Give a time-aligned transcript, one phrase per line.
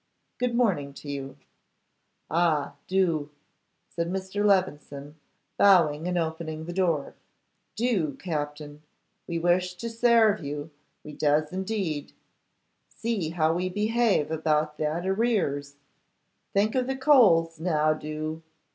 [0.39, 1.37] Good morning to you.'
[2.31, 3.29] 'Ah, do!'
[3.87, 4.43] said Mr.
[4.43, 5.13] Levison,
[5.59, 7.13] bowing and opening the door,
[7.75, 8.81] 'do, Captin;
[9.27, 10.71] we wish to sarve you,
[11.03, 12.13] we does indeed.
[12.89, 15.75] See how we behave about that arrears.
[16.51, 18.41] Think of the coals; now do.